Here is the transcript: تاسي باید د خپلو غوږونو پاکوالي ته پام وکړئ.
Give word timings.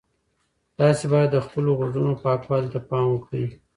تاسي 0.77 1.05
باید 1.13 1.29
د 1.31 1.37
خپلو 1.45 1.69
غوږونو 1.79 2.11
پاکوالي 2.23 2.69
ته 2.73 2.79
پام 2.89 3.05
وکړئ. 3.11 3.45